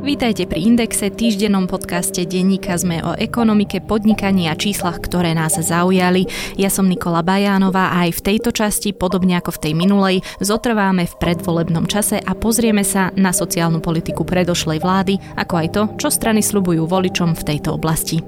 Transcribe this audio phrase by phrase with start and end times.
[0.00, 6.24] Vítajte pri Indexe, týždennom podcaste denníka sme o ekonomike, podnikaní a číslach, ktoré nás zaujali.
[6.56, 11.04] Ja som Nikola Bajánová a aj v tejto časti, podobne ako v tej minulej, zotrváme
[11.04, 16.08] v predvolebnom čase a pozrieme sa na sociálnu politiku predošlej vlády, ako aj to, čo
[16.08, 18.24] strany slubujú voličom v tejto oblasti.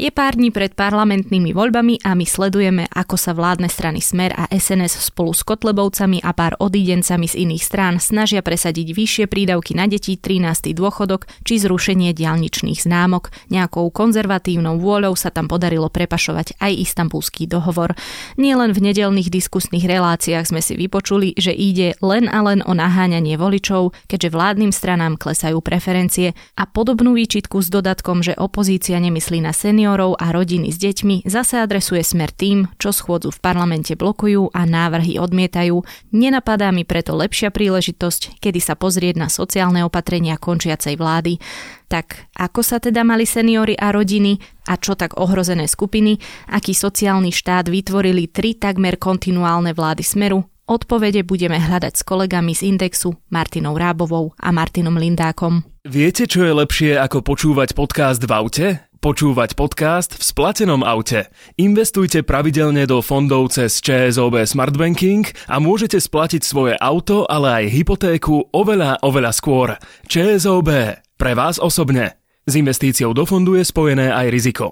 [0.00, 4.48] Je pár dní pred parlamentnými voľbami a my sledujeme, ako sa vládne strany Smer a
[4.48, 9.84] SNS spolu s Kotlebovcami a pár odídencami z iných strán snažia presadiť vyššie prídavky na
[9.84, 10.72] deti, 13.
[10.72, 13.28] dôchodok či zrušenie dialničných známok.
[13.52, 17.92] Nejakou konzervatívnou vôľou sa tam podarilo prepašovať aj istambulský dohovor.
[18.40, 23.36] Nielen v nedelných diskusných reláciách sme si vypočuli, že ide len a len o naháňanie
[23.36, 29.52] voličov, keďže vládnym stranám klesajú preferencie a podobnú výčitku s dodatkom, že opozícia nemyslí na
[29.52, 34.54] senior seniorov a rodiny s deťmi zase adresuje smer tým, čo schôdzu v parlamente blokujú
[34.54, 35.82] a návrhy odmietajú.
[36.14, 41.42] Nenapadá mi preto lepšia príležitosť, kedy sa pozrieť na sociálne opatrenia končiacej vlády.
[41.90, 44.38] Tak ako sa teda mali seniory a rodiny
[44.70, 46.22] a čo tak ohrozené skupiny,
[46.54, 52.70] aký sociálny štát vytvorili tri takmer kontinuálne vlády Smeru, Odpovede budeme hľadať s kolegami z
[52.70, 55.66] Indexu Martinou Rábovou a Martinom Lindákom.
[55.82, 58.66] Viete, čo je lepšie ako počúvať podcast v aute?
[59.00, 61.32] Počúvať podcast v splatenom aute.
[61.56, 67.72] Investujte pravidelne do fondov cez ČSOB Smart Banking a môžete splatiť svoje auto, ale aj
[67.80, 69.80] hypotéku oveľa, oveľa skôr.
[70.04, 71.00] ČSOB.
[71.16, 72.20] Pre vás osobne.
[72.44, 74.68] S investíciou do fondu je spojené aj riziko.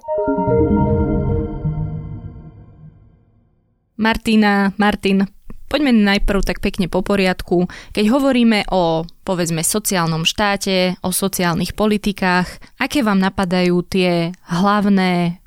[3.97, 5.25] Martina, Martin,
[5.69, 7.69] Poďme najprv tak pekne po poriadku.
[7.93, 12.49] Keď hovoríme o, povedzme, sociálnom štáte, o sociálnych politikách,
[12.81, 15.37] aké vám napadajú tie hlavné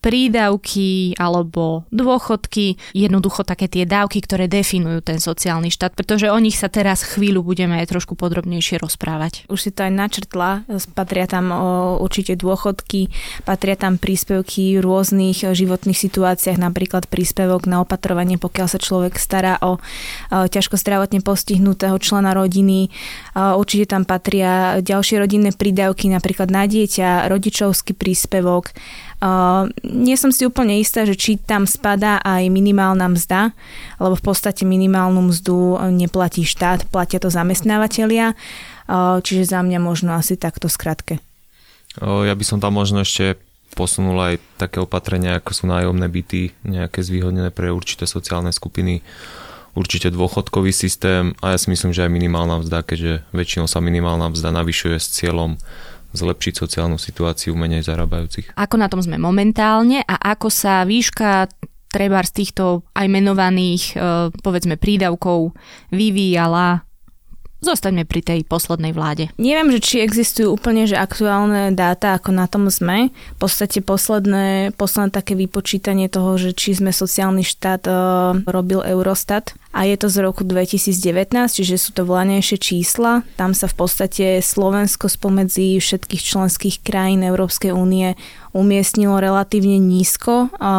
[0.00, 6.56] prídavky alebo dôchodky, jednoducho také tie dávky, ktoré definujú ten sociálny štát, pretože o nich
[6.56, 9.44] sa teraz chvíľu budeme aj trošku podrobnejšie rozprávať.
[9.52, 10.64] Už si to aj načrtla,
[10.96, 11.52] patria tam
[12.00, 13.12] určite dôchodky,
[13.44, 19.60] patria tam príspevky v rôznych životných situáciách, napríklad príspevok na opatrovanie, pokiaľ sa človek stará
[19.60, 22.88] o, o ťažko zdravotne postihnutého člena rodiny.
[23.36, 28.72] Určite tam patria ďalšie rodinné prídavky, napríklad na dieťa, rodičovský príspevok,
[29.20, 33.52] Uh, nie som si úplne istá, že či tam spadá aj minimálna mzda,
[34.00, 40.16] lebo v podstate minimálnu mzdu neplatí štát, platia to zamestnávateľia, uh, čiže za mňa možno
[40.16, 41.20] asi takto skratke.
[42.00, 43.36] Ja by som tam možno ešte
[43.74, 49.02] posunul aj také opatrenia, ako sú nájomné byty, nejaké zvýhodnené pre určité sociálne skupiny,
[49.74, 54.34] určite dôchodkový systém a ja si myslím, že aj minimálna mzda, keďže väčšinou sa minimálna
[54.34, 55.58] mzda navyšuje s cieľom
[56.12, 58.54] zlepšiť sociálnu situáciu menej zarábajúcich.
[58.58, 61.50] Ako na tom sme momentálne a ako sa výška
[61.90, 65.54] treba z týchto aj menovaných, e, povedzme, prídavkov
[65.90, 66.86] vyvíjala
[67.60, 69.28] Zostaňme pri tej poslednej vláde.
[69.36, 73.12] Neviem, že či existujú úplne že aktuálne dáta, ako na tom sme.
[73.36, 79.52] V podstate posledné, posledné také vypočítanie toho, že či sme sociálny štát, uh, robil Eurostat
[79.70, 83.22] a je to z roku 2019, čiže sú to volanejšie čísla.
[83.38, 88.18] Tam sa v podstate Slovensko spomedzi všetkých členských krajín Európskej únie
[88.50, 90.74] umiestnilo relatívne nízko a,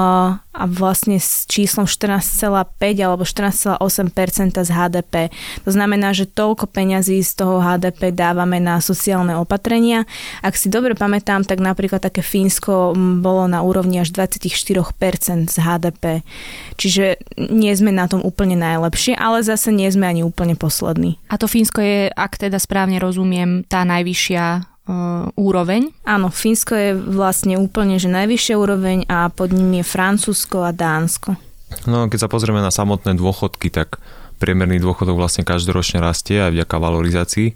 [0.52, 2.68] a vlastne s číslom 14,5
[3.00, 5.32] alebo 14,8% z HDP.
[5.64, 10.04] To znamená, že toľko peňazí z toho HDP dávame na sociálne opatrenia.
[10.44, 12.92] Ak si dobre pamätám, tak napríklad také Fínsko
[13.24, 16.28] bolo na úrovni až 24% z HDP.
[16.76, 18.81] Čiže nie sme na tom úplne najlepšie,
[19.20, 21.22] ale zase nie sme ani úplne poslední.
[21.30, 25.94] A to Fínsko je, ak teda správne rozumiem, tá najvyššia uh, úroveň.
[26.08, 31.38] Áno, Fínsko je vlastne úplne že najvyššia úroveň a pod ním je Francúzsko a Dánsko.
[31.86, 34.02] No, keď sa pozrieme na samotné dôchodky, tak
[34.42, 37.48] priemerný dôchodok vlastne každoročne rastie aj vďaka valorizácii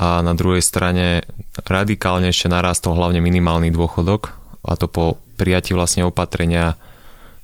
[0.00, 1.26] a na druhej strane
[1.66, 4.32] radikálne ešte narastol hlavne minimálny dôchodok
[4.64, 6.78] a to po prijatí vlastne opatrenia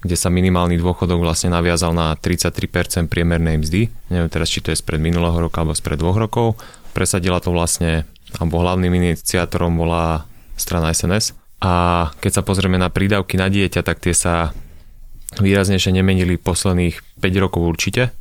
[0.06, 3.90] kde sa minimálny dôchodok vlastne naviazal na 33% priemernej mzdy.
[4.08, 6.56] Neviem teraz, či to je spred minulého roka alebo spred dvoch rokov.
[6.94, 8.06] Presadila to vlastne
[8.38, 10.24] alebo hlavným iniciátorom bola
[10.56, 11.34] strana SNS.
[11.62, 14.54] A keď sa pozrieme na prídavky na dieťa, tak tie sa
[15.40, 18.14] výraznejšie nemenili posledných 5 rokov určite.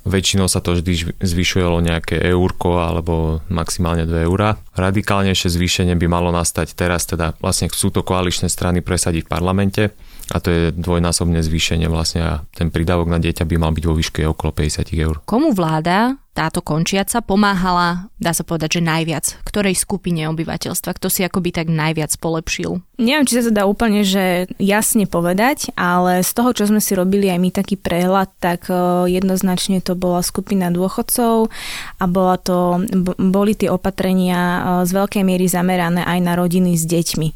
[0.00, 4.56] Väčšinou sa to vždy zvyšuje o nejaké eurko alebo maximálne 2 eurá.
[4.72, 9.82] Radikálnejšie zvýšenie by malo nastať teraz, teda vlastne sú to koaličné strany presadiť v parlamente
[10.30, 13.94] a to je dvojnásobné zvýšenie vlastne a ten prídavok na dieťa by mal byť vo
[13.98, 15.18] výške okolo 50 eur.
[15.26, 19.42] Komu vláda táto končiaca pomáhala, dá sa povedať, že najviac?
[19.42, 20.94] Ktorej skupine obyvateľstva?
[20.94, 22.78] Kto si akoby tak najviac polepšil?
[23.02, 26.94] Neviem, či sa to dá úplne že jasne povedať, ale z toho, čo sme si
[26.94, 31.50] robili aj my taký prehľad, tak e, jednoznačne to bola skupina dôchodcov
[31.98, 32.86] a bola to,
[33.18, 37.28] boli tie opatrenia e, z veľkej miery zamerané aj na rodiny s deťmi.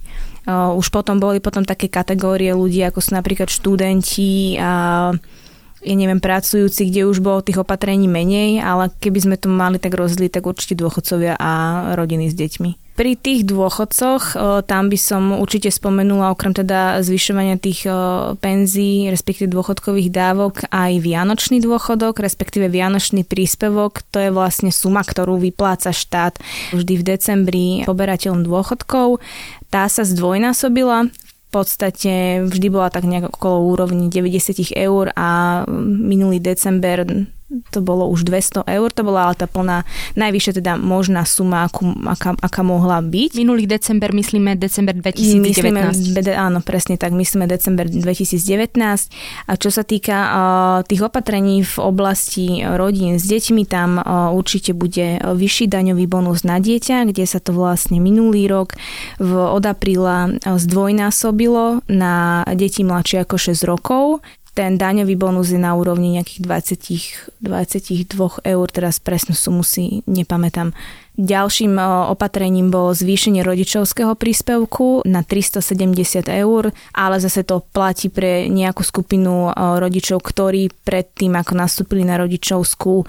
[0.50, 5.10] Už potom boli potom také kategórie ľudí, ako sú napríklad študenti a
[5.84, 9.92] ja neviem, pracujúci, kde už bolo tých opatrení menej, ale keby sme to mali tak
[9.92, 11.52] rozdeliť, tak určite dôchodcovia a
[11.92, 12.83] rodiny s deťmi.
[12.94, 14.38] Pri tých dôchodcoch
[14.70, 17.90] tam by som určite spomenula okrem teda zvyšovania tých
[18.38, 24.06] penzí, respektíve dôchodkových dávok, aj vianočný dôchodok, respektíve vianočný príspevok.
[24.14, 26.38] To je vlastne suma, ktorú vypláca štát
[26.70, 29.18] vždy v decembri poberateľom dôchodkov.
[29.74, 36.42] Tá sa zdvojnásobila v podstate vždy bola tak nejak okolo úrovni 90 eur a minulý
[36.42, 37.06] december
[37.70, 39.86] to bolo už 200 eur, to bola ale tá plná,
[40.18, 43.38] najvyššia teda možná suma, akú, aká, aká mohla byť.
[43.38, 45.44] Minulý december, myslíme december 2019.
[45.44, 48.74] Myslíme, áno, presne tak, myslíme december 2019.
[49.48, 50.32] A čo sa týka uh,
[50.86, 56.58] tých opatrení v oblasti rodín s deťmi, tam uh, určite bude vyšší daňový bonus na
[56.58, 58.76] dieťa, kde sa to vlastne minulý rok
[59.18, 64.24] v, od apríla zdvojnásobilo na deti mladšie ako 6 rokov
[64.54, 66.40] ten daňový bonus je na úrovni nejakých
[67.42, 70.70] 20, 22 eur, teraz presnú sumu si nepamätám.
[71.14, 71.78] Ďalším
[72.10, 79.54] opatrením bolo zvýšenie rodičovského príspevku na 370 eur, ale zase to platí pre nejakú skupinu
[79.54, 83.06] rodičov, ktorí predtým, ako nastúpili na rodičovskú,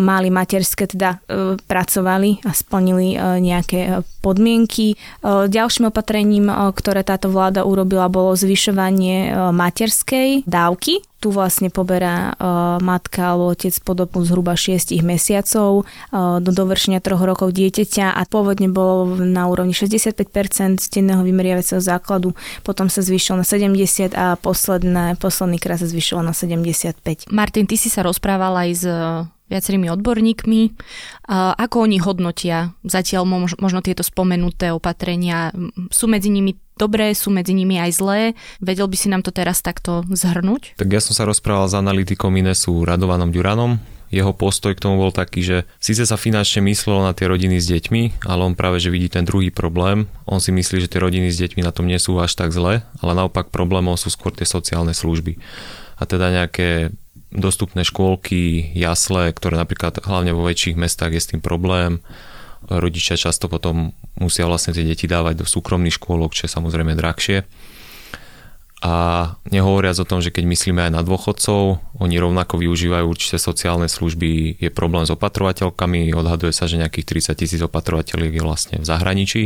[0.00, 4.96] mali materské, teda e, pracovali a splnili e, nejaké podmienky.
[5.26, 13.34] Ďalším opatrením, ktoré táto vláda urobila, bolo zvyšovanie materskej dávky tu vlastne poberá uh, matka
[13.34, 18.70] alebo otec po dobu zhruba 6 mesiacov uh, do dovršenia troch rokov dieťaťa a pôvodne
[18.70, 20.22] bolo na úrovni 65%
[20.86, 26.30] denného vymeriavacieho základu, potom sa zvýšil na 70 a posledné, posledný krát sa zvýšilo na
[26.30, 27.26] 75.
[27.34, 28.84] Martin, ty si sa rozprával aj s
[29.50, 30.60] viacerými odborníkmi.
[31.58, 33.26] Ako oni hodnotia zatiaľ
[33.58, 35.54] možno tieto spomenuté opatrenia?
[35.90, 38.20] Sú medzi nimi dobré, sú medzi nimi aj zlé.
[38.60, 40.76] Vedel by si nám to teraz takto zhrnúť?
[40.76, 43.80] Tak ja som sa rozprával s analytikom Inesu Radovanom Ďuranom.
[44.06, 47.66] Jeho postoj k tomu bol taký, že síce sa finančne myslelo na tie rodiny s
[47.66, 50.06] deťmi, ale on práve, že vidí ten druhý problém.
[50.30, 52.86] On si myslí, že tie rodiny s deťmi na tom nie sú až tak zle,
[53.02, 55.42] ale naopak problémom sú skôr tie sociálne služby.
[55.98, 56.94] A teda nejaké
[57.34, 61.98] dostupné škôlky, jasle, ktoré napríklad hlavne vo väčších mestách je s tým problém.
[62.66, 67.46] Rodičia často potom musia vlastne tie deti dávať do súkromných škôlok, čo je samozrejme drahšie.
[68.84, 68.94] A
[69.48, 74.60] nehovoriac o tom, že keď myslíme aj na dôchodcov, oni rovnako využívajú určité sociálne služby,
[74.60, 79.42] je problém s opatrovateľkami, odhaduje sa, že nejakých 30 tisíc opatrovateľiek je vlastne v zahraničí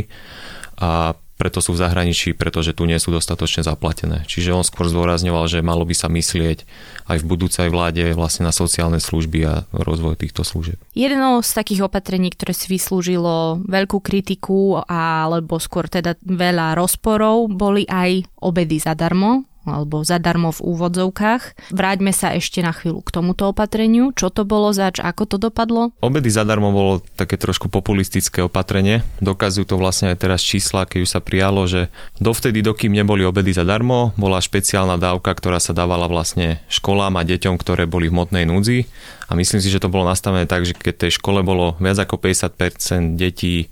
[0.77, 4.29] a preto sú v zahraničí, pretože tu nie sú dostatočne zaplatené.
[4.29, 6.69] Čiže on skôr zdôrazňoval, že malo by sa myslieť
[7.09, 10.77] aj v budúcej vláde vlastne na sociálne služby a rozvoj týchto služieb.
[10.93, 17.89] Jedno z takých opatrení, ktoré si vyslúžilo veľkú kritiku alebo skôr teda veľa rozporov, boli
[17.89, 21.71] aj obedy zadarmo alebo zadarmo v úvodzovkách.
[21.73, 24.09] Vráťme sa ešte na chvíľu k tomuto opatreniu.
[24.13, 25.93] Čo to bolo zač, ako to dopadlo?
[26.01, 29.05] Obedy zadarmo bolo také trošku populistické opatrenie.
[29.21, 33.53] Dokazujú to vlastne aj teraz čísla, keď už sa prijalo, že dovtedy, dokým neboli obedy
[33.53, 38.45] zadarmo, bola špeciálna dávka, ktorá sa dávala vlastne školám a deťom, ktoré boli v hmotnej
[38.49, 38.89] núdzi.
[39.29, 42.19] A myslím si, že to bolo nastavené tak, že keď tej škole bolo viac ako
[42.19, 43.71] 50% detí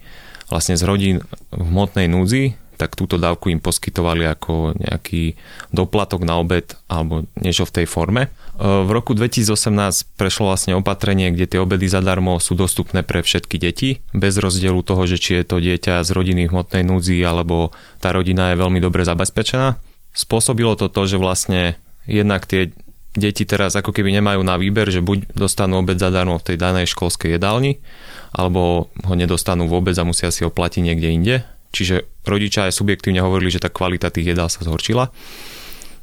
[0.50, 1.16] vlastne z rodín
[1.54, 5.36] v hmotnej núdzi, tak túto dávku im poskytovali ako nejaký
[5.76, 8.32] doplatok na obed alebo niečo v tej forme.
[8.56, 13.60] E, v roku 2018 prešlo vlastne opatrenie, kde tie obedy zadarmo sú dostupné pre všetky
[13.60, 18.16] deti, bez rozdielu toho, že či je to dieťa z rodiny hmotnej núdzi alebo tá
[18.16, 19.76] rodina je veľmi dobre zabezpečená.
[20.16, 21.76] Spôsobilo to to, že vlastne
[22.08, 22.72] jednak tie
[23.12, 26.88] deti teraz ako keby nemajú na výber, že buď dostanú obed zadarmo v tej danej
[26.96, 27.84] školskej jedálni,
[28.32, 31.36] alebo ho nedostanú vôbec a musia si ho platiť niekde inde
[31.70, 35.14] Čiže rodičia aj subjektívne hovorili, že tá kvalita tých jedál sa zhoršila.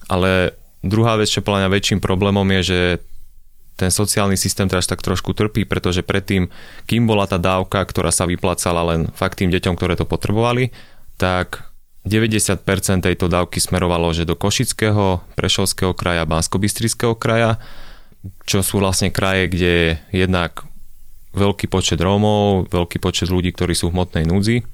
[0.06, 0.54] Ale
[0.86, 2.80] druhá vec, čo podľa väčším problémom je, že
[3.76, 6.48] ten sociálny systém teraz tak trošku trpí, pretože predtým,
[6.88, 10.72] kým bola tá dávka, ktorá sa vyplácala len fakt tým deťom, ktoré to potrebovali,
[11.20, 11.68] tak
[12.08, 12.64] 90%
[13.04, 16.56] tejto dávky smerovalo, že do Košického, Prešovského kraja, bansko
[17.20, 17.60] kraja,
[18.48, 19.90] čo sú vlastne kraje, kde je
[20.24, 20.64] jednak
[21.36, 24.64] veľký počet Rómov, veľký počet ľudí, ktorí sú v hmotnej núdzi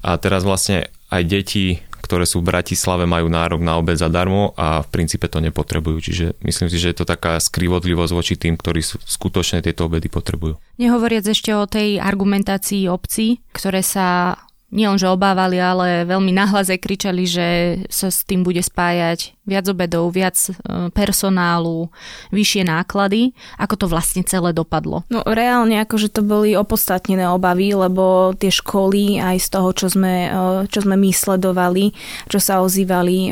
[0.00, 4.82] a teraz vlastne aj deti, ktoré sú v Bratislave, majú nárok na obed zadarmo a
[4.82, 5.98] v princípe to nepotrebujú.
[6.02, 10.10] Čiže myslím si, že je to taká skrivodlivosť voči tým, ktorí sú, skutočne tieto obedy
[10.10, 10.58] potrebujú.
[10.80, 14.40] Nehovoriac ešte o tej argumentácii obcí, ktoré sa
[14.70, 17.46] nielenže obávali, ale veľmi nahlas kričali, že
[17.90, 20.54] sa s tým bude spájať viac obedov, viac e,
[20.94, 21.90] personálu,
[22.30, 23.34] vyššie náklady.
[23.58, 25.02] Ako to vlastne celé dopadlo?
[25.10, 30.14] No reálne akože to boli opodstatnené obavy, lebo tie školy aj z toho, čo sme,
[30.30, 31.90] e, čo sme my sledovali,
[32.30, 33.30] čo sa ozývali, e,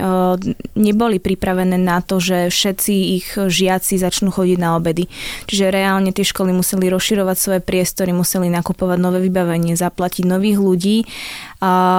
[0.74, 5.06] neboli pripravené na to, že všetci ich žiaci začnú chodiť na obedy.
[5.46, 10.96] Čiže reálne tie školy museli rozširovať svoje priestory, museli nakupovať nové vybavenie, zaplatiť nových ľudí.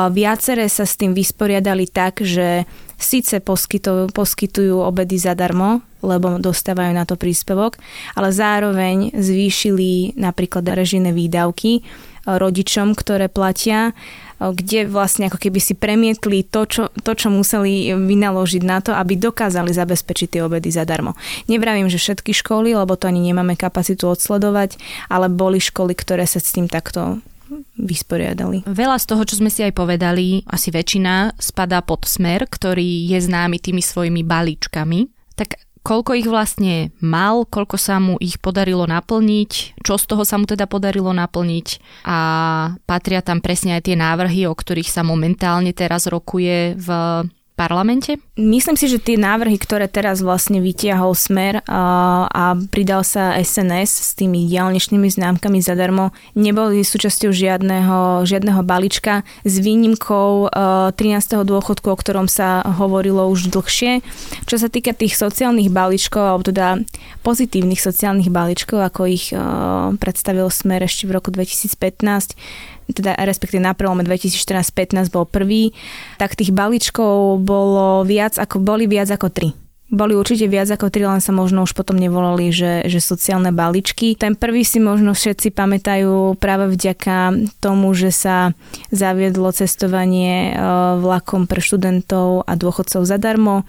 [0.10, 2.68] Viaceré sa s tým vysporiadali tak, že
[3.00, 7.80] síce poskytujú, poskytujú obedy zadarmo, lebo dostávajú na to príspevok,
[8.16, 11.84] ale zároveň zvýšili napríklad režijné výdavky
[12.28, 13.98] rodičom, ktoré platia,
[14.40, 19.20] kde vlastne ako keby si premietli to čo, to, čo museli vynaložiť na to, aby
[19.20, 21.20] dokázali zabezpečiť tie obedy zadarmo.
[21.52, 24.80] Nevravím, že všetky školy, lebo to ani nemáme kapacitu odsledovať,
[25.12, 27.20] ale boli školy, ktoré sa s tým takto
[27.78, 28.64] vysporiadali.
[28.70, 33.20] Veľa z toho, čo sme si aj povedali, asi väčšina spadá pod smer, ktorý je
[33.20, 35.10] známy tými svojimi balíčkami.
[35.36, 40.36] Tak koľko ich vlastne mal, koľko sa mu ich podarilo naplniť, čo z toho sa
[40.36, 41.68] mu teda podarilo naplniť
[42.06, 42.20] a
[42.84, 46.88] patria tam presne aj tie návrhy, o ktorých sa momentálne teraz rokuje v
[47.60, 48.16] parlamente?
[48.40, 54.12] Myslím si, že tie návrhy, ktoré teraz vlastne vytiahol Smer a, pridal sa SNS s
[54.16, 60.48] tými diálničnými známkami zadarmo, neboli súčasťou žiadneho, žiadneho balíčka s výnimkou
[60.96, 60.96] 13.
[61.44, 64.00] dôchodku, o ktorom sa hovorilo už dlhšie.
[64.48, 66.80] Čo sa týka tých sociálnych balíčkov, alebo teda
[67.28, 69.36] pozitívnych sociálnych balíčkov, ako ich
[70.00, 72.40] predstavil Smer ešte v roku 2015,
[72.90, 75.72] teda respektíve na prelome 2014-15 bol prvý,
[76.18, 79.50] tak tých balíčkov bolo viac ako, boli viac ako tri.
[79.90, 84.14] Boli určite viac ako tri, len sa možno už potom nevolali, že, že sociálne balíčky.
[84.14, 88.54] Ten prvý si možno všetci pamätajú práve vďaka tomu, že sa
[88.94, 90.62] zaviedlo cestovanie e,
[91.02, 93.66] vlakom pre študentov a dôchodcov zadarmo.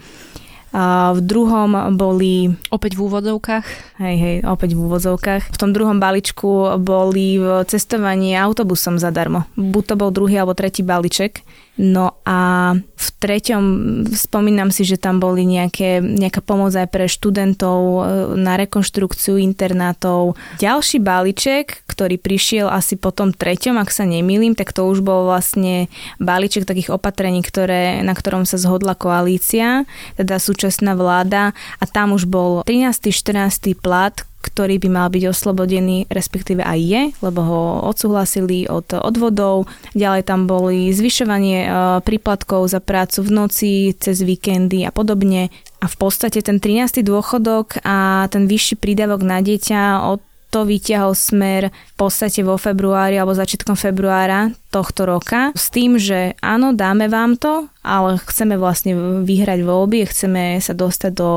[0.71, 2.55] A v druhom boli...
[2.71, 3.99] Opäť v úvodzovkách?
[3.99, 5.51] Hej, hej, opäť v úvodzovkách.
[5.51, 9.51] V tom druhom balíčku boli cestovanie autobusom zadarmo.
[9.59, 11.43] Buď to bol druhý alebo tretí balíček.
[11.81, 13.65] No a v treťom
[14.13, 18.01] spomínam si, že tam boli nejaké, nejaká pomoc aj pre študentov e,
[18.37, 20.37] na rekonštrukciu internátov.
[20.61, 25.25] Ďalší balíček, ktorý prišiel asi po tom treťom, ak sa nemýlim, tak to už bol
[25.25, 25.89] vlastne
[26.21, 29.89] balíček takých opatrení, ktoré, na ktorom sa zhodla koalícia,
[30.21, 33.09] teda súčasná vláda a tam už bol 13.
[33.09, 33.73] 14.
[33.81, 37.61] plat, ktorý by mal byť oslobodený, respektíve aj je, lebo ho
[37.93, 39.69] odsúhlasili od odvodov.
[39.93, 41.69] Ďalej tam boli zvyšovanie e,
[42.01, 45.53] príplatkov za prácu v noci, cez víkendy a podobne.
[45.81, 47.05] A v podstate ten 13.
[47.05, 50.21] dôchodok a ten vyšší prídavok na dieťa od
[50.51, 56.35] to vyťahol smer v podstate vo februári alebo začiatkom februára tohto roka s tým, že
[56.43, 61.31] áno, dáme vám to, ale chceme vlastne vyhrať voľby, chceme sa dostať do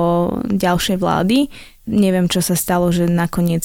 [0.49, 1.47] ďalšej vlády.
[1.87, 3.63] Neviem, čo sa stalo, že nakoniec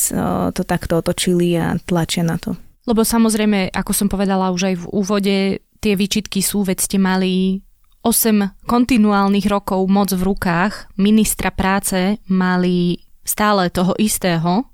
[0.53, 2.55] to takto otočili a tlačia na to.
[2.89, 5.37] Lebo samozrejme, ako som povedala už aj v úvode,
[5.79, 7.61] tie výčitky sú, veď ste mali
[8.03, 14.65] 8 kontinuálnych rokov moc v rukách, ministra práce mali stále toho istého,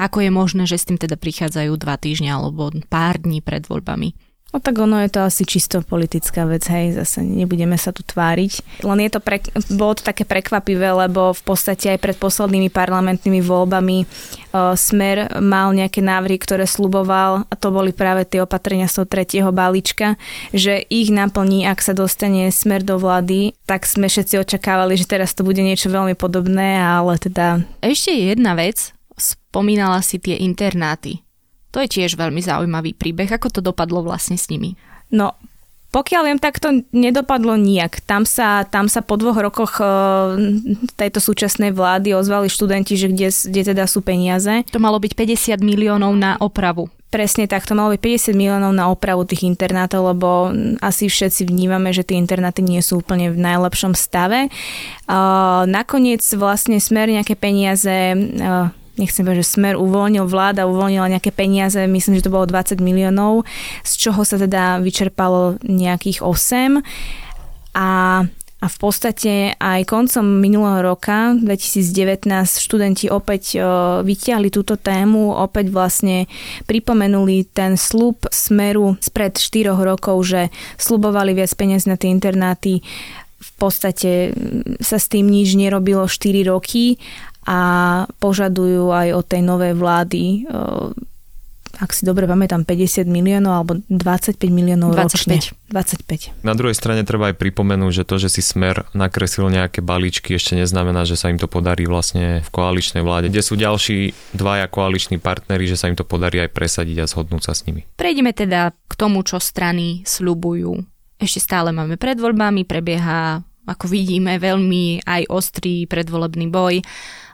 [0.00, 4.16] ako je možné, že s tým teda prichádzajú dva týždňa alebo pár dní pred voľbami.
[4.50, 8.82] No tak ono je to asi čisto politická vec, hej, zase nebudeme sa tu tváriť.
[8.82, 9.38] Len je to pre,
[9.70, 15.70] bolo to také prekvapivé, lebo v podstate aj pred poslednými parlamentnými voľbami uh, Smer mal
[15.70, 20.18] nejaké návrhy, ktoré sluboval a to boli práve tie opatrenia z toho tretieho balíčka,
[20.50, 25.30] že ich naplní, ak sa dostane Smer do vlády, tak sme všetci očakávali, že teraz
[25.30, 27.62] to bude niečo veľmi podobné, ale teda...
[27.86, 28.90] Ešte jedna vec,
[29.50, 31.26] spomínala si tie internáty.
[31.74, 33.26] To je tiež veľmi zaujímavý príbeh.
[33.26, 34.78] Ako to dopadlo vlastne s nimi?
[35.10, 35.34] No,
[35.90, 37.98] pokiaľ viem, tak to nedopadlo nijak.
[38.06, 40.38] Tam sa, tam sa po dvoch rokoch uh,
[40.94, 44.62] tejto súčasnej vlády ozvali študenti, že kde, kde teda sú peniaze.
[44.70, 46.86] To malo byť 50 miliónov na opravu.
[47.10, 51.90] Presne tak, to malo byť 50 miliónov na opravu tých internátov, lebo asi všetci vnímame,
[51.90, 54.46] že tie internáty nie sú úplne v najlepšom stave.
[55.10, 61.32] Uh, nakoniec vlastne smer nejaké peniaze uh, nechcem povedať, že smer uvoľnil, vláda uvoľnila nejaké
[61.32, 63.48] peniaze, myslím, že to bolo 20 miliónov,
[63.80, 66.84] z čoho sa teda vyčerpalo nejakých 8
[67.72, 67.88] a
[68.60, 72.28] A v podstate aj koncom minulého roka, 2019,
[72.60, 73.56] študenti opäť
[74.04, 76.28] vytiahli túto tému, opäť vlastne
[76.68, 82.84] pripomenuli ten slub smeru spred 4 rokov, že slubovali viac peniaz na tie internáty.
[83.40, 84.36] V podstate
[84.84, 87.00] sa s tým nič nerobilo 4 roky
[87.48, 90.44] a požadujú aj od tej novej vlády
[91.80, 95.00] ak si dobre pamätám, 50 miliónov alebo 25 miliónov 25.
[95.00, 95.34] ročne.
[95.72, 96.44] 25.
[96.44, 100.60] Na druhej strane treba aj pripomenúť, že to, že si Smer nakreslil nejaké balíčky, ešte
[100.60, 105.16] neznamená, že sa im to podarí vlastne v koaličnej vláde, kde sú ďalší dvaja koaliční
[105.16, 107.88] partnery, že sa im to podarí aj presadiť a zhodnúť sa s nimi.
[107.96, 110.84] Prejdeme teda k tomu, čo strany slubujú.
[111.20, 116.80] Ešte stále máme pred voľbami, prebieha, ako vidíme, veľmi aj ostrý predvolebný boj.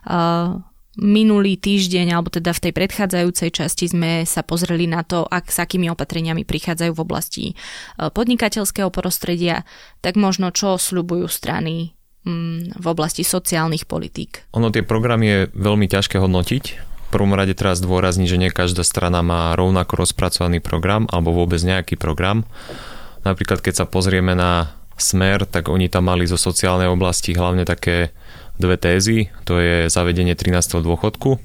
[0.03, 0.59] Uh,
[0.97, 5.61] Minulý týždeň, alebo teda v tej predchádzajúcej časti sme sa pozreli na to, ak, s
[5.61, 7.55] akými opatreniami prichádzajú v oblasti e,
[8.09, 9.61] podnikateľského prostredia,
[10.01, 11.93] tak možno čo sľubujú strany
[12.25, 14.49] mm, v oblasti sociálnych politík.
[14.57, 16.63] Ono tie programy je veľmi ťažké hodnotiť.
[16.81, 21.61] V prvom rade teraz zdôrazniť, že nie každá strana má rovnako rozpracovaný program alebo vôbec
[21.61, 22.41] nejaký program.
[23.27, 28.15] Napríklad keď sa pozrieme na Smer, tak oni tam mali zo sociálnej oblasti hlavne také
[28.57, 30.81] dve tézy, to je zavedenie 13.
[30.81, 31.37] dôchodku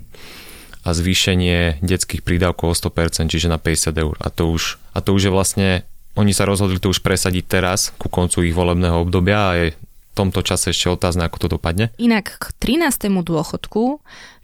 [0.82, 4.16] a zvýšenie detských prídavkov o 100%, čiže na 50 eur.
[4.18, 5.68] A to už, a to už je vlastne,
[6.16, 10.12] oni sa rozhodli to už presadiť teraz, ku koncu ich volebného obdobia a je v
[10.16, 11.92] tomto čase ešte otázne, ako to dopadne.
[12.00, 13.12] Inak k 13.
[13.20, 14.00] dôchodku,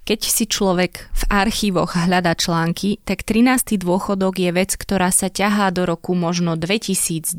[0.09, 3.77] keď si človek v archívoch hľadá články, tak 13.
[3.77, 7.37] dôchodok je vec, ktorá sa ťahá do roku možno 2010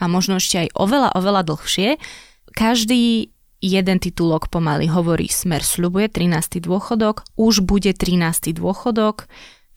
[0.00, 2.00] a možno ešte aj oveľa, oveľa dlhšie.
[2.56, 3.28] Každý
[3.60, 6.64] jeden titulok pomaly hovorí Smer sľubuje 13.
[6.64, 8.56] dôchodok, už bude 13.
[8.56, 9.28] dôchodok.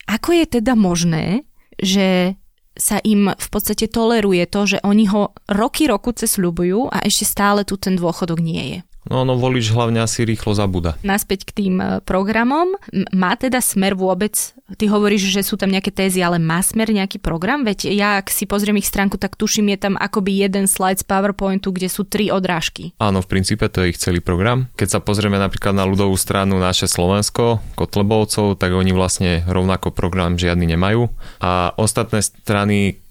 [0.07, 1.43] Ako je teda možné,
[1.75, 2.39] že
[2.79, 7.27] sa im v podstate toleruje to, že oni ho roky roku cez sľubujú a ešte
[7.27, 8.92] stále tu ten dôchodok nie je?
[9.09, 10.95] No, no volič hlavne asi rýchlo zabúda.
[11.03, 12.75] Naspäť k tým e, programom.
[13.11, 17.19] Má teda smer vôbec, ty hovoríš, že sú tam nejaké tézy, ale má smer nejaký
[17.19, 17.67] program?
[17.67, 21.05] Veď ja, ak si pozriem ich stránku, tak tuším, je tam akoby jeden slide z
[21.05, 22.95] PowerPointu, kde sú tri odrážky.
[22.99, 24.71] Áno, v princípe to je ich celý program.
[24.79, 30.39] Keď sa pozrieme napríklad na ľudovú stranu naše Slovensko, Kotlebovcov, tak oni vlastne rovnako program
[30.39, 31.11] žiadny nemajú.
[31.43, 33.02] A ostatné strany,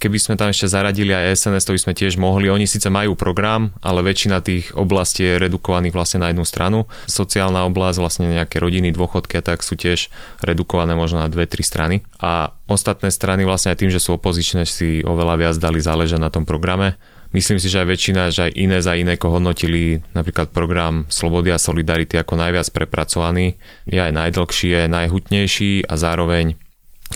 [0.00, 2.48] Keby sme tam ešte zaradili aj SNS, to by sme tiež mohli.
[2.48, 6.88] Oni síce majú program, ale väčšina tých oblastí je redukovaných vlastne na jednu stranu.
[7.04, 10.08] Sociálna oblasť, vlastne nejaké rodiny, dôchodky a tak sú tiež
[10.40, 12.00] redukované možno na dve, tri strany.
[12.16, 16.32] A ostatné strany vlastne aj tým, že sú opozičné, si oveľa viac dali záležať na
[16.32, 16.96] tom programe.
[17.36, 21.62] Myslím si, že aj väčšina, že aj iné za iné hodnotili napríklad program Slobody a
[21.62, 23.54] Solidarity ako najviac prepracovaný.
[23.84, 26.58] Je aj najdlhší, je najhutnejší a zároveň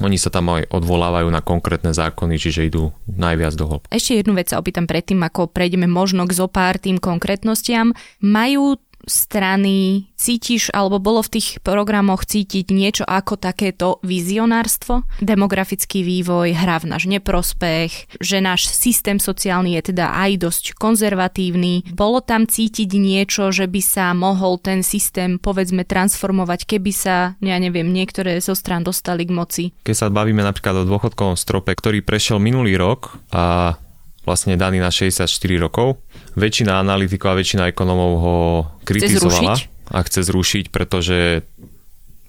[0.02, 3.88] oni sa tam aj odvolávajú na konkrétne zákony, čiže idú najviac do hĺbky.
[3.94, 7.94] Ešte jednu vec sa opýtam predtým, ako prejdeme možno k zopár tým konkrétnostiam.
[8.18, 15.04] Majú strany cítiš, alebo bolo v tých programoch cítiť niečo ako takéto vizionárstvo?
[15.20, 21.92] Demografický vývoj hrá v náš neprospech, že náš systém sociálny je teda aj dosť konzervatívny.
[21.92, 27.56] Bolo tam cítiť niečo, že by sa mohol ten systém povedzme transformovať, keby sa, ja
[27.60, 29.64] neviem, niektoré zo strán dostali k moci?
[29.84, 33.76] Keď sa bavíme napríklad o dôchodkovom strope, ktorý prešiel minulý rok a
[34.24, 35.28] vlastne daný na 64
[35.60, 36.00] rokov.
[36.34, 38.36] Väčšina analytikov a väčšina ekonomov ho
[38.82, 41.44] kritizovala chce a chce zrušiť, pretože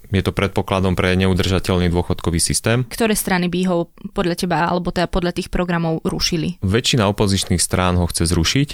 [0.06, 2.86] je to predpokladom pre neudržateľný dôchodkový systém.
[2.86, 3.76] Ktoré strany by ho
[4.14, 6.62] podľa teba alebo teda podľa tých programov rušili?
[6.62, 8.68] Väčšina opozičných strán ho chce zrušiť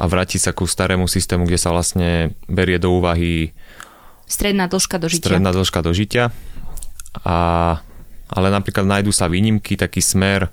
[0.00, 3.52] a vrátiť sa ku starému systému, kde sa vlastne berie do úvahy
[4.24, 5.28] stredná dĺžka dožitia.
[5.28, 6.32] Stredná dĺžka dožitia.
[7.20, 7.36] A,
[8.32, 10.48] ale napríklad nájdú sa výnimky, taký smer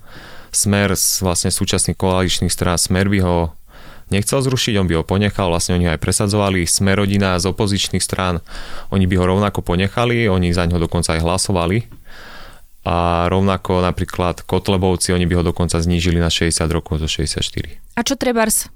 [0.50, 3.36] Smer z vlastne súčasných koaličných strán Smer by ho
[4.10, 6.66] nechcel zrušiť, on by ho ponechal, vlastne oni ho aj presadzovali.
[6.66, 8.42] Smer rodina z opozičných strán,
[8.90, 11.86] oni by ho rovnako ponechali, oni za ňo dokonca aj hlasovali.
[12.80, 17.96] A rovnako napríklad Kotlebovci, oni by ho dokonca znížili na 60 rokov zo 64.
[17.96, 18.66] A čo trebárs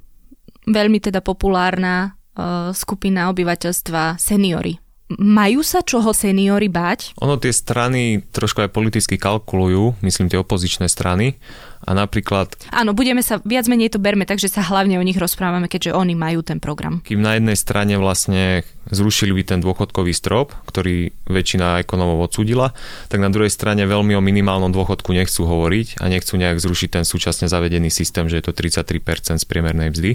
[0.69, 4.84] veľmi teda populárna uh, skupina obyvateľstva seniory?
[5.13, 7.13] Majú sa čoho seniory báť?
[7.21, 11.37] Ono tie strany trošku aj politicky kalkulujú, myslím tie opozičné strany.
[11.85, 12.57] A napríklad...
[12.73, 16.17] Áno, budeme sa, viac menej to berme, takže sa hlavne o nich rozprávame, keďže oni
[16.17, 17.05] majú ten program.
[17.05, 22.73] Kým na jednej strane vlastne zrušili by ten dôchodkový strop, ktorý väčšina ekonomov odsudila,
[23.13, 27.05] tak na druhej strane veľmi o minimálnom dôchodku nechcú hovoriť a nechcú nejak zrušiť ten
[27.05, 29.05] súčasne zavedený systém, že je to 33%
[29.37, 30.13] z priemernej mzdy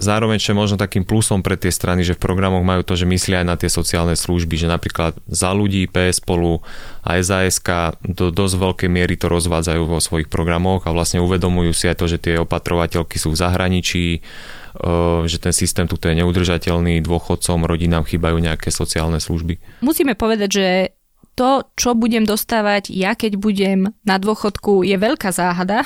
[0.00, 3.06] zároveň čo je možno takým plusom pre tie strany, že v programoch majú to, že
[3.06, 6.64] myslia aj na tie sociálne služby, že napríklad za ľudí, PS spolu
[7.04, 11.86] a SASK do dosť veľkej miery to rozvádzajú vo svojich programoch a vlastne uvedomujú si
[11.86, 14.04] aj to, že tie opatrovateľky sú v zahraničí,
[15.26, 19.84] že ten systém tu je neudržateľný, dôchodcom, rodinám chýbajú nejaké sociálne služby.
[19.84, 20.66] Musíme povedať, že
[21.34, 25.80] to, čo budem dostávať ja, keď budem na dôchodku, je veľká záhada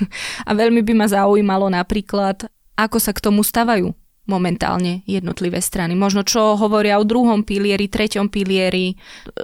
[0.48, 2.46] a veľmi by ma zaujímalo napríklad,
[2.86, 3.92] ako sa k tomu stavajú
[4.30, 5.98] momentálne jednotlivé strany.
[5.98, 8.94] Možno čo hovoria o druhom pilieri, treťom pilieri,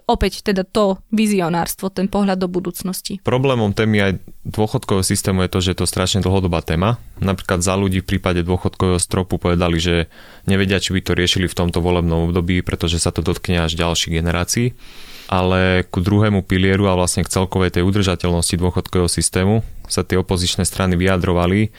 [0.07, 3.19] opäť teda to vizionárstvo, ten pohľad do budúcnosti.
[3.27, 4.13] Problémom témy aj
[4.47, 7.03] dôchodkového systému je to, že je to strašne dlhodobá téma.
[7.19, 10.07] Napríklad za ľudí v prípade dôchodkového stropu povedali, že
[10.47, 14.15] nevedia, či by to riešili v tomto volebnom období, pretože sa to dotkne až ďalších
[14.15, 14.79] generácií
[15.27, 20.63] ale ku druhému pilieru a vlastne k celkovej tej udržateľnosti dôchodkového systému sa tie opozičné
[20.63, 21.75] strany vyjadrovali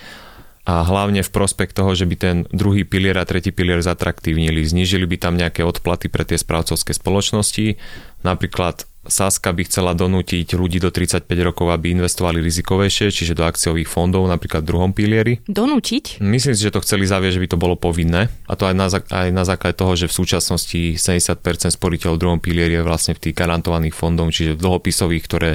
[0.67, 4.67] a hlavne v prospekt toho, že by ten druhý pilier a tretí pilier zatraktívnili.
[4.67, 7.79] Znížili by tam nejaké odplaty pre tie správcovské spoločnosti.
[8.27, 13.87] Napríklad Saska by chcela donútiť ľudí do 35 rokov, aby investovali rizikovejšie, čiže do akciových
[13.87, 15.39] fondov, napríklad v druhom pilieri.
[15.47, 16.19] Donútiť?
[16.19, 18.27] Myslím si, že to chceli zavieť, že by to bolo povinné.
[18.51, 21.39] A to aj na, aj na základe toho, že v súčasnosti 70%
[21.71, 25.51] sporiteľov v druhom pilieri je vlastne v tých garantovaných fondov, čiže v dlhopisových, ktoré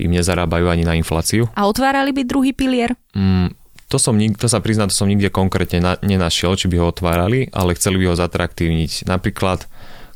[0.00, 1.52] im nezarábajú ani na infláciu.
[1.52, 2.96] A otvárali by druhý pilier?
[3.12, 3.52] Mm,
[3.88, 7.52] to, som, to sa priznám, to som nikde konkrétne na, nenašiel, či by ho otvárali,
[7.52, 9.06] ale chceli by ho zatraktívniť.
[9.06, 9.68] Napríklad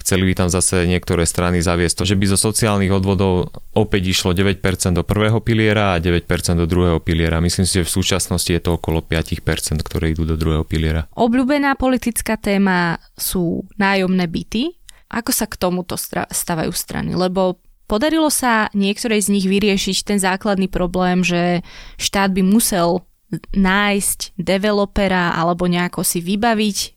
[0.09, 4.33] chceli by tam zase niektoré strany zaviesť to, že by zo sociálnych odvodov opäť išlo
[4.33, 4.65] 9%
[4.97, 6.25] do prvého piliera a 9%
[6.57, 7.45] do druhého piliera.
[7.45, 9.45] Myslím si, že v súčasnosti je to okolo 5%,
[9.85, 11.05] ktoré idú do druhého piliera.
[11.13, 14.73] Obľúbená politická téma sú nájomné byty.
[15.13, 17.13] Ako sa k tomuto stavajú strany?
[17.13, 21.61] Lebo podarilo sa niektorej z nich vyriešiť ten základný problém, že
[22.01, 23.05] štát by musel
[23.53, 26.89] nájsť developera alebo nejako si vybaviť e,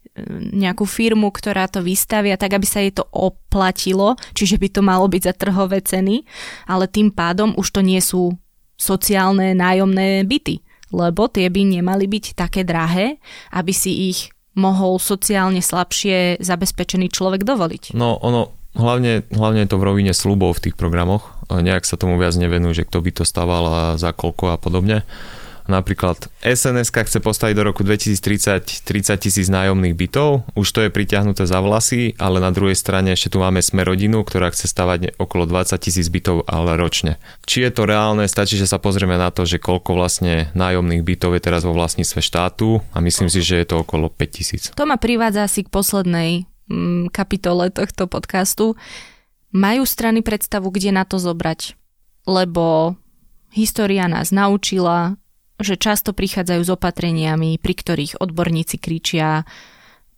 [0.56, 5.12] nejakú firmu, ktorá to vystavia, tak aby sa jej to oplatilo, čiže by to malo
[5.12, 6.24] byť za trhové ceny,
[6.72, 8.36] ale tým pádom už to nie sú
[8.80, 10.64] sociálne nájomné byty,
[10.96, 13.20] lebo tie by nemali byť také drahé,
[13.52, 17.96] aby si ich mohol sociálne slabšie zabezpečený človek dovoliť.
[17.96, 22.20] No ono, hlavne, hlavne je to v rovine slubov v tých programoch, nejak sa tomu
[22.20, 25.08] viac nevenujú, že kto by to stával a za koľko a podobne.
[25.72, 31.48] Napríklad SNS chce postaviť do roku 2030 30 tisíc nájomných bytov, už to je priťahnuté
[31.48, 35.48] za vlasy, ale na druhej strane ešte tu máme Sme rodinu, ktorá chce stavať okolo
[35.48, 37.16] 20 tisíc bytov, ale ročne.
[37.48, 41.40] Či je to reálne, stačí, že sa pozrieme na to, že koľko vlastne nájomných bytov
[41.40, 44.64] je teraz vo vlastníctve štátu a myslím si, že je to okolo 5 tisíc.
[44.76, 48.76] To ma privádza asi k poslednej mm, kapitole tohto podcastu.
[49.56, 51.76] Majú strany predstavu, kde na to zobrať?
[52.28, 52.96] Lebo
[53.52, 55.20] história nás naučila,
[55.62, 59.46] že často prichádzajú s opatreniami, pri ktorých odborníci kričia,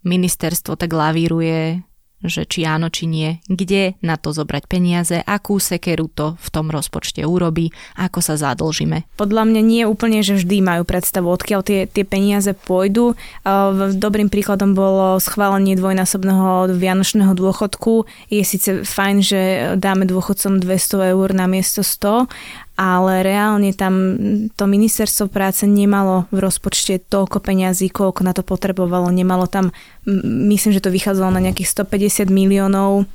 [0.04, 1.84] ministerstvo tak lavíruje,
[2.24, 6.72] že či áno, či nie, kde na to zobrať peniaze, akú sekeru to v tom
[6.72, 9.04] rozpočte urobí, ako sa zadlžíme.
[9.20, 13.20] Podľa mňa nie úplne, že vždy majú predstavu, odkiaľ tie, tie peniaze pôjdu.
[14.00, 18.08] Dobrým príkladom bolo schválenie dvojnásobného vianočného dôchodku.
[18.32, 19.40] Je síce fajn, že
[19.76, 22.32] dáme dôchodcom 200 eur na miesto 100,
[22.74, 24.18] ale reálne tam
[24.58, 29.14] to ministerstvo práce nemalo v rozpočte toľko peňazí, koľko na to potrebovalo.
[29.14, 29.70] Nemalo tam,
[30.50, 33.06] myslím, že to vychádzalo na nejakých 150 miliónov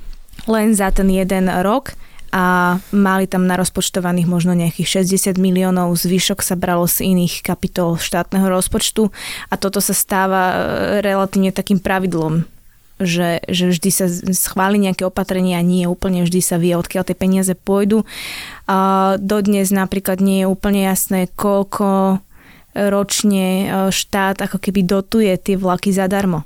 [0.47, 1.91] len za ten jeden rok
[2.29, 8.45] a mali tam narozpočtovaných možno nejakých 60 miliónov, zvyšok sa bralo z iných kapitol štátneho
[8.47, 9.09] rozpočtu
[9.49, 10.55] a toto sa stáva e,
[11.01, 12.45] relatívne takým pravidlom
[12.99, 17.17] že, že vždy sa schváli nejaké opatrenie a nie úplne vždy sa vie, odkiaľ tie
[17.17, 18.03] peniaze pôjdu.
[18.67, 22.19] A dodnes napríklad nie je úplne jasné, koľko
[22.75, 26.45] ročne e, štát ako keby dotuje tie vlaky zadarmo.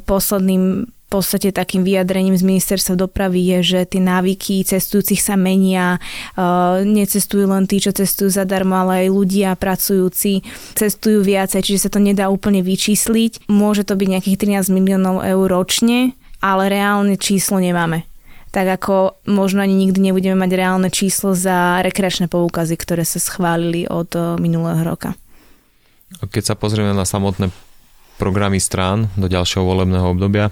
[0.00, 6.00] posledným podstate takým vyjadrením z ministerstva dopravy je, že tie návyky cestujúcich sa menia, e,
[6.84, 10.44] necestujú len tí, čo cestujú zadarmo, ale aj ľudia pracujúci
[10.76, 13.48] cestujú viacej, čiže sa to nedá úplne vyčísliť.
[13.48, 16.12] Môže to byť nejakých 13 miliónov eur ročne,
[16.44, 18.04] ale reálne číslo nemáme
[18.48, 23.84] tak ako možno ani nikdy nebudeme mať reálne číslo za rekreačné poukazy, ktoré sa schválili
[23.84, 25.12] od e, minulého roka.
[26.24, 27.52] Keď sa pozrieme na samotné
[28.16, 30.48] programy strán do ďalšieho volebného obdobia,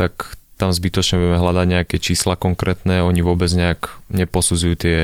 [0.00, 4.98] tak tam zbytočne budeme hľadať nejaké čísla konkrétne, oni vôbec nejak neposudzujú tie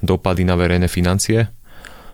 [0.00, 1.52] dopady na verejné financie.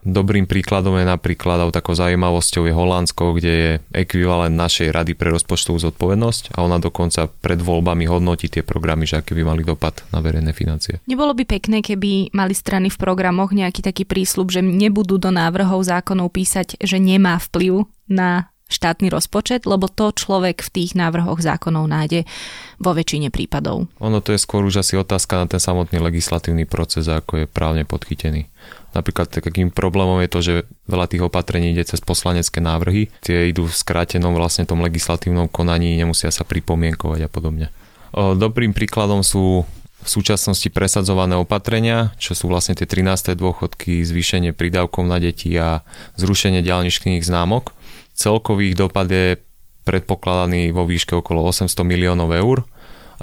[0.06, 5.34] Dobrým príkladom je napríklad, alebo takou zaujímavosťou je Holandsko, kde je ekvivalent našej rady pre
[5.34, 10.06] rozpočtovú zodpovednosť a ona dokonca pred voľbami hodnotí tie programy, že aké by mali dopad
[10.14, 11.02] na verejné financie.
[11.10, 15.82] Nebolo by pekné, keby mali strany v programoch nejaký taký prísľub, že nebudú do návrhov
[15.82, 21.88] zákonov písať, že nemá vplyv na štátny rozpočet, lebo to človek v tých návrhoch zákonov
[21.88, 22.28] nájde
[22.76, 23.88] vo väčšine prípadov.
[23.98, 27.88] Ono to je skôr už asi otázka na ten samotný legislatívny proces, ako je právne
[27.88, 28.44] podchytený.
[28.92, 30.54] Napríklad takým problémom je to, že
[30.88, 35.96] veľa tých opatrení ide cez poslanecké návrhy, tie idú v skrátenom vlastne tom legislatívnom konaní,
[35.96, 37.66] nemusia sa pripomienkovať a podobne.
[38.12, 43.34] Dobrým príkladom sú v súčasnosti presadzované opatrenia, čo sú vlastne tie 13.
[43.34, 45.82] dôchodky, zvýšenie prídavkov na deti a
[46.16, 47.74] zrušenie ďalničných známok.
[48.18, 49.38] Celkový dopad je
[49.86, 52.66] predpokladaný vo výške okolo 800 miliónov eur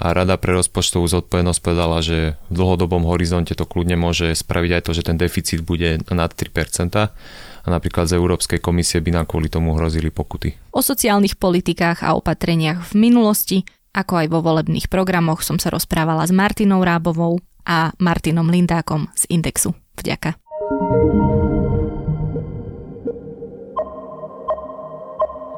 [0.00, 4.82] a Rada pre rozpočtovú zodpovednosť povedala, že v dlhodobom horizonte to kľudne môže spraviť aj
[4.88, 6.48] to, že ten deficit bude nad 3%
[6.96, 10.56] a napríklad z Európskej komisie by nám kvôli tomu hrozili pokuty.
[10.72, 13.58] O sociálnych politikách a opatreniach v minulosti,
[13.92, 19.28] ako aj vo volebných programoch som sa rozprávala s Martinou Rábovou a Martinom Lindákom z
[19.28, 19.76] Indexu.
[19.96, 20.40] Vďaka.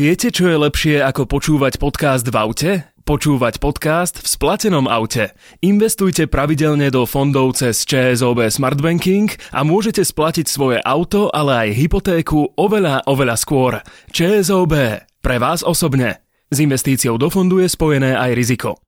[0.00, 2.70] Viete, čo je lepšie ako počúvať podcast v aute?
[3.04, 5.36] Počúvať podcast v splatenom aute.
[5.60, 11.76] Investujte pravidelne do fondov cez ČSOB Smart Banking a môžete splatiť svoje auto, ale aj
[11.76, 13.84] hypotéku oveľa, oveľa skôr.
[14.08, 15.04] ČSOB.
[15.20, 16.24] Pre vás osobne.
[16.48, 18.80] S investíciou do fondu je spojené aj riziko.